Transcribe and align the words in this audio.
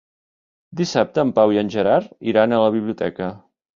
Dissabte 0.79 1.21
en 1.27 1.33
Pau 1.39 1.53
i 1.57 1.61
en 1.63 1.69
Gerard 1.75 2.09
iran 2.33 2.57
a 2.59 2.63
la 2.67 2.73
biblioteca. 2.77 3.29